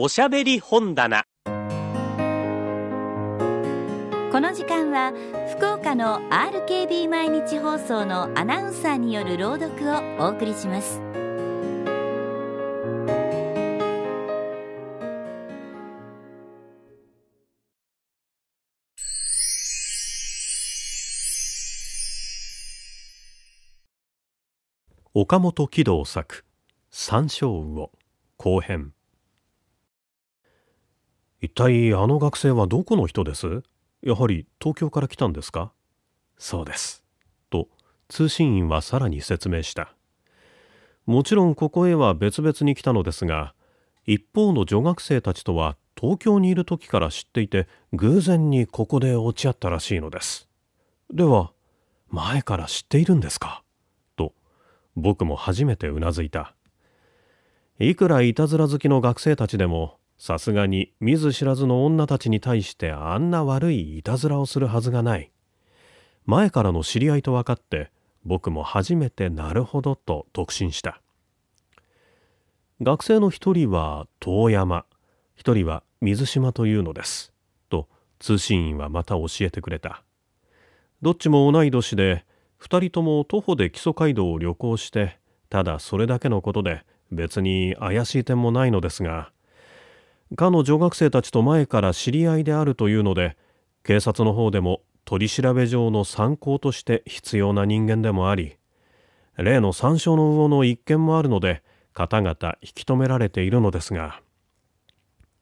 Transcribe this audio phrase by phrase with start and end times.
[0.00, 1.24] おしゃべり本棚。
[1.44, 1.50] こ
[4.40, 5.12] の時間は
[5.56, 11.00] 福岡の RKB 毎日放送のアナウンサーによる朗読をお送りします。
[25.12, 26.44] 岡本喜道作
[26.88, 27.90] 「山椒魚」
[28.38, 28.92] 後編
[31.40, 33.62] 一体あの学生はどこの人です？
[34.02, 35.72] やはり東京から来たんですか？
[36.36, 37.04] そうです。
[37.50, 37.68] と
[38.08, 39.94] 通信員はさらに説明した。
[41.06, 43.54] もちろんここへは別々に来たのですが
[44.04, 50.48] 一方の女学生たちとは東京にいる時から知っていて偶然にここで落ち合ったらしいのです。
[51.12, 51.52] では
[52.08, 53.62] 前から知っているんですか？
[54.16, 54.32] と
[54.96, 56.54] 僕も初めてうなずいた。
[57.78, 65.30] いくらいたずら好きの学生たちでもさすがに見ず知らずの女たちに対してあんな悪いいたずらをするはずがない。
[66.26, 67.90] 前からの知り合いと分かって
[68.24, 71.00] 僕も初めてなるほどと特進した。
[72.82, 74.84] 学生の一人は遠山。
[75.36, 77.32] 一人は水島というのです。
[77.70, 77.88] と
[78.18, 80.02] 通信員はまた教えてくれた。
[81.00, 82.24] どっちも同い年で
[82.56, 89.30] 二人とも徒歩で木曽街道を旅行してただそれだけのことで別に怪しい点もないのですが
[90.36, 93.36] かの女学生たちと前から知り合いであるというので
[93.82, 98.56] 警察の方でも取り調べ上の参考として必要な人間でもあり
[99.36, 101.62] 例の山椒の魚の一件もあるので
[101.94, 104.20] 方々引き止められているのですが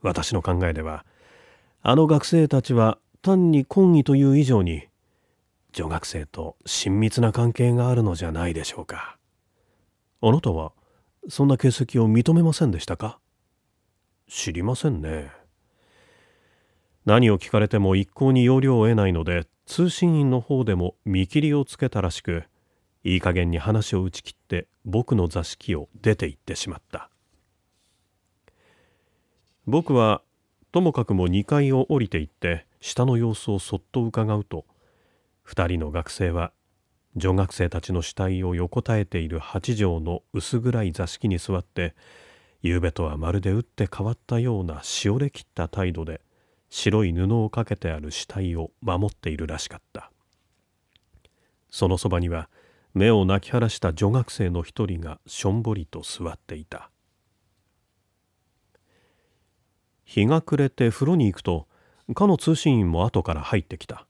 [0.00, 1.04] 私の考えでは
[1.82, 4.88] あの学生たちは単に婚儀という以上に
[5.72, 9.16] 女学生と親密な関係があるのじゃないでしょうか。
[10.20, 10.72] あなたは
[11.28, 13.18] そんな形跡を認めませんでしたか？
[14.34, 15.30] 知りませんね。
[17.04, 22.44] 何を聞かれても一向に要領を得ないので通信員の方でも見切りをつけたらしく
[23.04, 27.10] いい加減に話を打ち切って僕の座敷を出て行ってしまった。
[29.66, 30.22] 僕は
[30.72, 34.64] ともかくも2階を降りて行って下の様子をそっと伺うと
[35.46, 36.52] 2人の学生は
[37.16, 41.94] 女学生たちの死体を横たえている8畳の薄暗い座敷に座って
[42.62, 46.20] 夕べとはまるで打って変わったようなしおれきった態度で
[46.70, 50.10] 白い布をかけてある死体を守っているらしかった。
[51.70, 52.48] そのそばには
[52.94, 56.90] 目を泣き晴らした女学生の一人がしょんぼりと座っていた。
[60.04, 61.66] 日が暮れて風呂に行くと
[62.14, 64.06] かの通信員も後から入ってきた。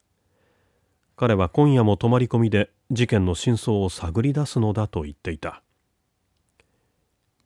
[1.17, 5.63] 彼は今夜も泊まり込みで事件の真相を探り出すのだと言っていた。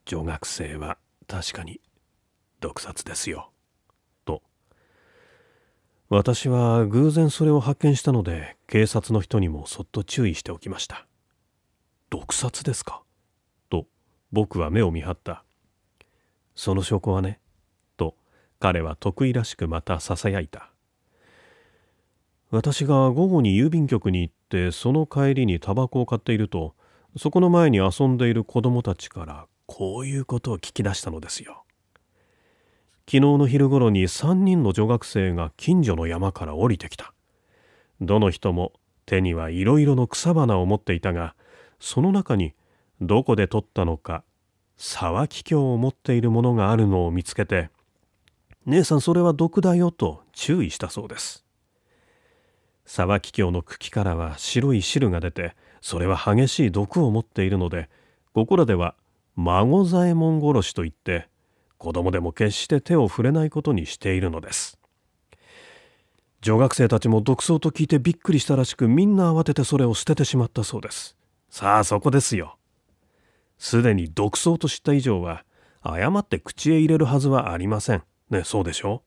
[0.07, 1.81] 女学生は確かに
[2.61, 3.51] 毒殺ですよ。
[4.25, 4.41] と。
[6.09, 11.07] 私は偶然それを発見したので警察の人にもそっと注意しておきました。
[12.09, 13.03] 毒殺ですか？
[13.69, 13.87] と
[14.31, 15.43] 僕は目を見張った。
[16.55, 17.41] その証拠はね。
[17.97, 18.15] と
[18.61, 20.71] 彼は得意らしくまたささやいた。
[22.53, 26.77] 私が午後に郵便局に行ってその帰りにタバコを買っていると
[27.17, 31.65] そこの前に遊んでいる子供たちからこういうことを聞き出したのですよ。
[33.09, 37.13] 昨日の昼頃に3人の女学生が近所の山から降りてきた。
[38.01, 38.73] どの人も
[39.07, 41.35] 手にはいろいろの草花を持っていたが
[41.79, 42.55] その中に
[43.01, 44.25] どこで取ったのか
[44.77, 47.71] 沢木鏡を持っているものがあるのを見つけて
[48.67, 51.45] 「姉さんそれは毒だよ」と注意したそうです。
[52.85, 57.89] 沢木鏡の茎からは白い汁が出てそれは激しい毒を持っているので
[58.33, 58.95] ここらでは
[59.37, 61.29] 孫左衛門殺しといって
[61.79, 64.79] 子供でも決して手を触れないことにしているのです。
[66.41, 71.17] 女学生たちも毒草と聞いてびっくりしたらしくみんな慌ててそれを捨ててしまったそうです。
[71.51, 72.57] さあそこですよ。
[73.59, 75.45] すでに毒草と知った以上は
[75.83, 78.03] 誤って口へ入れるはずはありません。
[78.31, 79.03] ねそうでしょ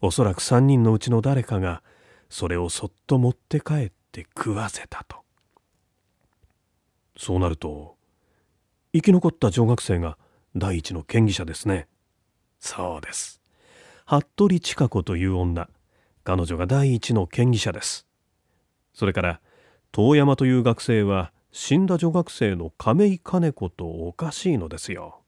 [0.00, 1.82] おそらく3人のうちの誰かが
[2.28, 5.18] それをそっと持って帰って食わせたと。
[7.16, 7.95] そうなると
[8.96, 10.16] 生き残った女学生が
[10.56, 11.86] 第一の嫌疑者ですね。
[12.58, 13.42] そうです。
[14.06, 15.68] 服部千佳子という女
[16.24, 18.06] 彼女が第一の嫌疑者です。
[18.94, 19.40] それから
[19.92, 25.20] 遠山という学生は死んだ女学生の亀井金子とおかしいのですよ。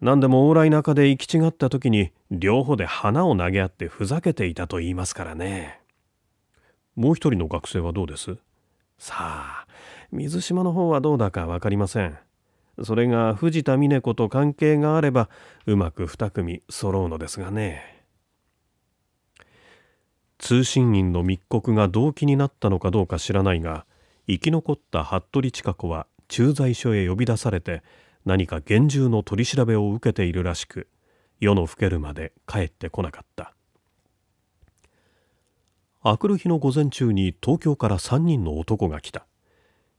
[0.00, 5.80] 何でも往来中で行き違った時に両方で花を投げ合ってふざけていたと言いますからね。
[6.96, 8.36] もう一人の学生はどうです？
[8.98, 9.66] さあ
[10.10, 12.18] 水島の方はどうだか分かりません。
[12.84, 15.28] それが藤田峰子と関係があれば
[15.66, 18.04] うまく二組揃うのですがね。
[20.38, 23.86] 通信員の密告が動機になったのかどうか知らないが
[24.28, 27.82] 生き残った服部千佳子は駐在所へ呼び出されて
[28.24, 30.86] 何か厳重の取り調べを受けているらしく
[31.40, 33.54] 夜の更けるまで帰ってこなかった。
[36.04, 39.26] 明くる日の午前中に東京から3人の男が来た。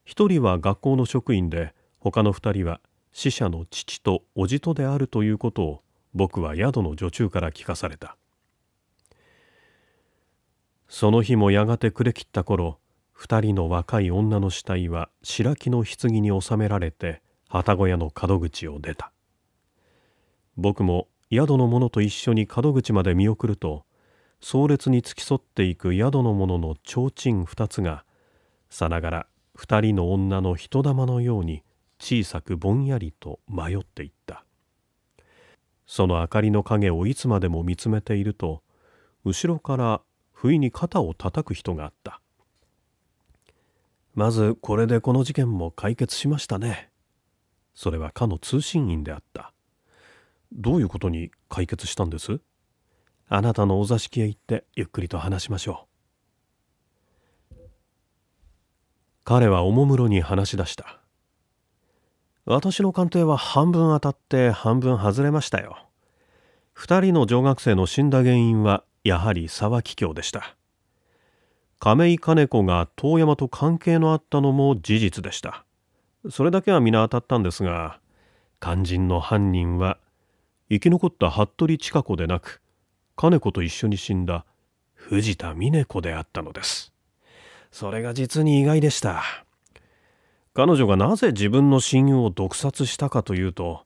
[0.08, 2.80] 1人は学校の職員で他の2人は
[3.12, 8.18] 死者の父と叔父とであるということを僕は宿の女中から聞かされた。
[10.88, 12.80] その日もやがて暮れきった頃
[13.12, 19.12] 二人の若い女の死体は白木の棺に収められて旗小屋の門口を出た。
[20.58, 23.86] 僕も宿の者と一緒に門口まで見送ると
[24.42, 28.04] 壮烈に付き添っていく宿の者の提灯二つが
[28.70, 31.64] さながら二人の女の人玉のように
[32.00, 34.46] 小さくぼんやりと迷っていった。
[35.86, 38.62] その明かりの影をいつまでも見つめていると
[39.26, 40.02] 後ろから
[40.32, 42.22] 不意に肩を叩く人があった。
[44.16, 46.90] まずこれでこの事件も解決しましたね。
[47.74, 49.54] それはかの通信員であった。
[50.52, 52.40] どういうことに解決したんです？
[53.28, 55.88] あなたのお座敷へ行ってゆっくりと話しましょ
[57.52, 57.56] う。
[59.24, 60.99] 彼はおもむろに話し出した。
[62.50, 65.86] 私の鑑定は半分当たって半分外れましたよ。
[66.74, 70.56] 二人の女学生の死んだ原因はやはり沢木京でした。
[71.78, 75.64] 亀井金子が遠山と関係のあったのも事実でした。
[76.28, 78.00] それだけは皆当たったんですが
[78.60, 80.00] 肝心の犯人は
[80.72, 82.64] 生き残った服部千佳子でなく
[83.16, 84.44] 金子と一緒に死んだ
[84.96, 86.94] 藤田峰子であったのです。
[87.72, 89.46] それが実に意外でした。
[90.54, 93.86] 彼女がなぜ自分の親友を毒殺したかというと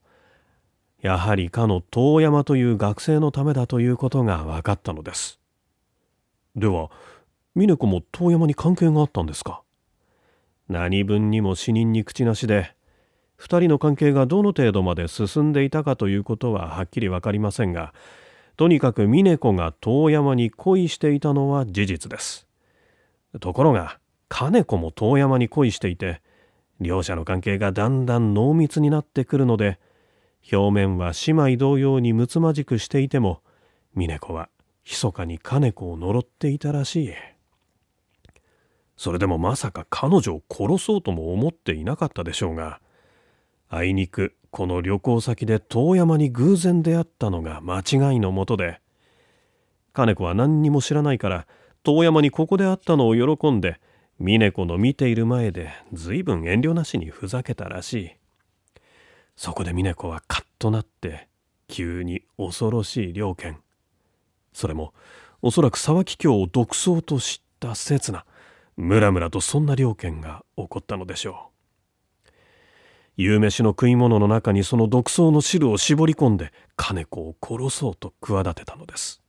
[1.02, 5.40] やはりかの遠山という学生のためだということが分かったのです。
[6.56, 6.90] では
[7.56, 9.62] 峰子も遠山に関係があったんですか？
[10.70, 12.74] 何分にも死人に口なしで
[13.38, 17.94] 2人の関係がどの程度まで進んでいたかということははっきり分かりませんが
[18.56, 22.48] とにかく峰子が遠山に恋していたのは事実です。
[23.42, 24.00] ところが
[24.30, 26.22] 金子も遠山に恋していて
[26.84, 29.80] 両者の関係がだんだん濃密になってくるので
[30.52, 33.42] 表面は姉妹同様にむつまじくしていても
[33.96, 34.50] 峰子は
[34.86, 37.14] 密かに金子を呪っていたらしい
[38.98, 42.80] それでもまさか彼女を殺そうとも思っていなかったでしょうが
[43.70, 48.80] あいにくこの旅行先で遠山に偶然出会ったのが間違いのもとで
[49.94, 51.48] 金子は何にも知らないから
[51.84, 53.80] 遠山にここで会ったのを喜んで
[54.20, 58.12] 峰子の見ている前で随分遠慮なしにふざけたらしい。
[59.36, 61.28] そこで峰子はカッとなって
[61.68, 63.58] 急に恐ろしい猟犬
[64.54, 64.94] それも
[65.42, 68.26] おそらく沢木京を独走と知った刹那
[68.78, 72.30] ムラムラとそんな猟犬が起こったのでしょう。
[73.18, 79.22] 夕飯の食い物の中にその独走の汁を絞り込んで金子を殺そうと企てたのです。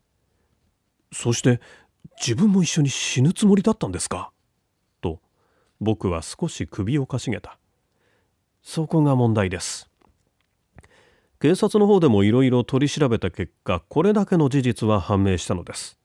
[1.12, 1.60] そして
[2.18, 4.30] 自分も一緒に死ぬつもりだったんですか？
[5.84, 7.58] 僕は少し首をかしげた。
[8.62, 9.88] そこが問題です。
[11.40, 15.98] 警察の方でもいろいろ取り調べた結果これだけの事実は判明したのです。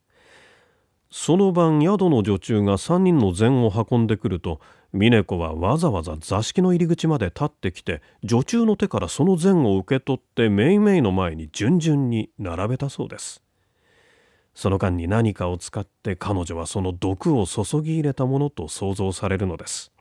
[1.09, 4.59] その晩宿の女中が3人の膳を運んでくると
[4.91, 13.41] 峰子はわざわざ座敷の入り口まで立ってきて女中の手からその膳を受け取ってめいめいの前に順々に並べたそうです。
[14.59, 19.93] その間に何かを使って彼女はその毒を注ぎ入れたものと想像されるのです。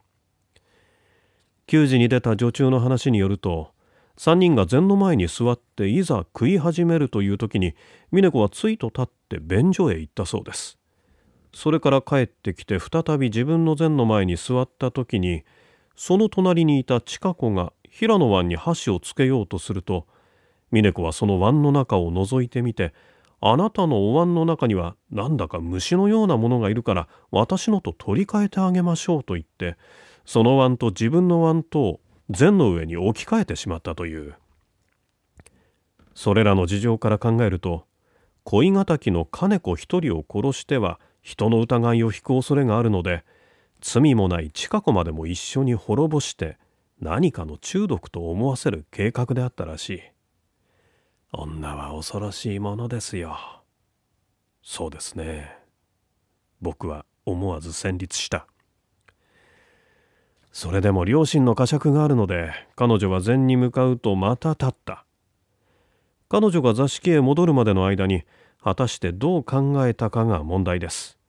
[1.65, 3.71] 給仕に出た女中の話によると
[4.17, 7.73] 3人が禅の前に座っていざ食い始めるという時に
[8.11, 10.77] 峰子はついと立って便所へ行ったそうです。
[11.53, 15.45] それから帰ってきて再び自分の禅の前に座った時に
[15.95, 20.05] その隣にいた千佳子が平野湾に箸をつけようとすると
[20.71, 22.93] 峰子はその湾の中を覗いてみて
[23.41, 29.77] あなたのお椀の中にはなんだか虫のようなものがいるから私のと取り替えてあげましょうと言って
[30.25, 34.35] その椀と自分の椀とを禅の上に置き換えてしまったという。
[36.13, 37.85] それらの事情から考えると
[38.43, 43.23] 恋敵の金子一人を殺しては人の疑いを引く恐れがあるので
[43.79, 46.57] 罪もない近子までも一緒に滅ぼして
[46.99, 50.01] 何かの中毒と思わせる計画であったらしい。
[51.31, 53.37] 女は恐ろしいものですよ。
[54.63, 55.55] そうですね。
[56.59, 58.47] 僕は思わず戦慄した。
[60.51, 65.05] それでも両親の呵責があるので彼女は禅に向かうとまた立った。
[66.29, 68.23] 彼女が座敷へ戻るまでの間に
[68.63, 71.19] 果たしてどう考えたかが問題です。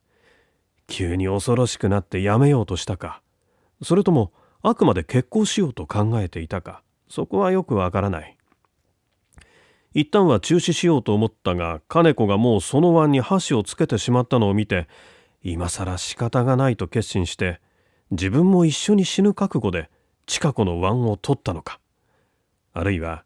[0.86, 3.20] 急に恐ろしくなってやめようとしたか。
[3.82, 6.82] それともあくまで結婚しようと考えていたか。
[7.08, 8.36] そこはよくわからない。
[9.92, 14.86] 一旦は中止しようと思ったが金子がもうその碗に箸をつけてしまったのを見て
[15.42, 17.60] 今更仕方がないと決心して
[18.10, 19.90] 自分も一緒に死ぬ覚悟で
[20.26, 21.80] 近子の碗を取ったのか。
[22.72, 23.24] あるいは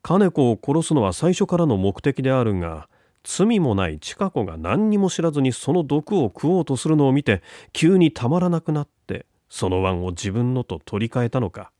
[0.00, 2.88] 金子を殺すのは最初からの目的であるが
[3.22, 11.70] 罪もない近子が何にも知らずにその毒を食おうとするのを見て急にたまらなくなってその碗を自分のと取り替えたのか。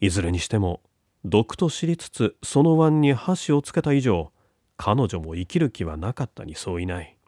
[0.00, 0.80] いずれにしても
[1.28, 4.32] 毒と知りつつその碗に箸をつけた以上
[4.76, 7.18] 彼女も生きる気はなかったにそういない。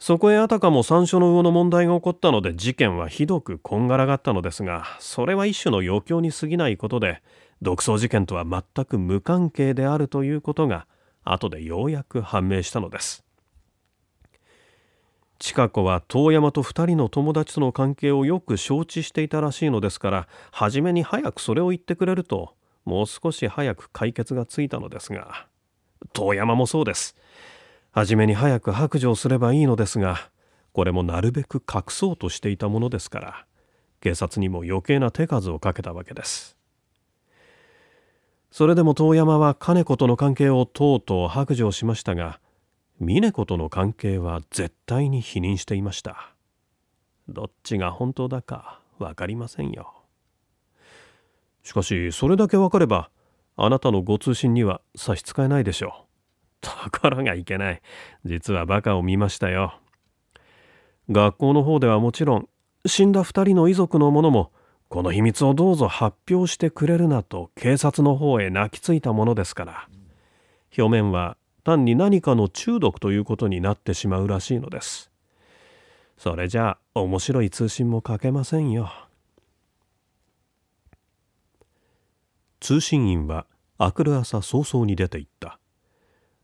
[0.00, 7.22] そこへあたかも山椒の魚の問題が起こったので事件はひどくこんがらがったのですがそれは一種の余興に過ぎないことで
[7.60, 10.86] 独創事件とは全く無関係であるということが
[11.22, 13.24] 後でようやく判明したのです。
[15.40, 22.54] 千佳子は遠山と2人の友達との関係をよく承知していたらしいのですから初めに早くそれを言ってくれると
[22.84, 25.46] もう少し早く解決がついたのですが。
[26.12, 27.14] 遠山もそうです。
[27.92, 30.30] 初めに早く白状すればいいのですが。
[30.72, 33.46] これもなるべく隠そうとしていたものですから。
[34.00, 36.56] 警察にも余計な手数をかけたわけです。
[38.50, 42.40] それでも遠山は金子との関係をとうとう白状しましたが
[43.00, 46.34] 峰子との関係は絶対に否認していました。
[47.30, 49.94] どっちが本当だか分かりませんよ。
[51.62, 53.10] しかしそれだけ分かれば
[53.56, 56.10] あなたのご通信には差し支えないでしょう。
[56.60, 57.82] ところがいけない。
[58.26, 59.78] 実はバカを見ましたよ。
[61.10, 62.48] 学校の方ではもちろん
[62.84, 64.52] 死んだ2人の遺族の者も
[64.90, 69.88] この秘密をどうぞ発表してくれるなと警察の方へ泣きついたものですから。
[70.76, 71.38] 表面は
[71.70, 75.10] 単に何かの中毒ということになってしまうらしいのです。
[76.18, 78.90] それじゃあ面白い通信も書けませんよ。
[82.58, 83.46] 通信員は
[83.78, 85.58] 明くる朝早々に出て行った。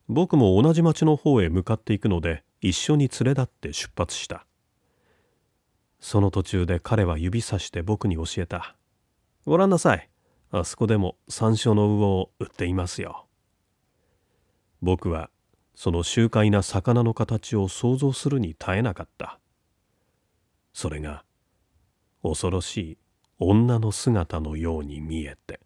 [0.08, 4.46] 僕も同じ町の方へ向かっていくので一緒に連れ立って出発した。
[5.98, 8.76] その途中で彼は指さして僕に教えた
[9.44, 10.08] ご覧なさい。
[10.52, 13.25] あそこでも山椒の魚を売っていますよ。
[14.86, 15.30] 僕は
[15.74, 19.40] その周回な魚の形を想像するに耐えなかった。
[20.72, 21.24] それが
[22.22, 22.98] 恐ろしい
[23.40, 25.58] 女の姿のように見えて。